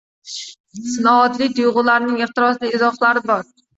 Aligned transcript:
Sinoatli 0.93 1.49
tuyg’ularining 1.59 2.25
ehtirosli 2.29 2.73
izhorlari 2.79 3.25
bor. 3.33 3.45